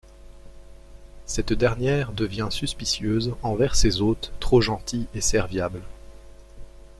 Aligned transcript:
Cette 1.27 1.53
dernière 1.53 2.11
devient 2.11 2.47
suspicieuse 2.49 3.35
envers 3.43 3.75
ces 3.75 4.01
hôtes 4.01 4.33
trop 4.39 4.59
gentils 4.59 5.05
et 5.13 5.21
serviables. 5.21 5.83